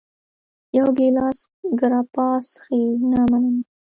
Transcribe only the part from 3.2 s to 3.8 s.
مننه.